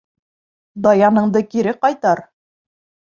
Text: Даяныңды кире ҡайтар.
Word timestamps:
Даяныңды 0.85 1.43
кире 1.51 1.73
ҡайтар. 1.87 2.23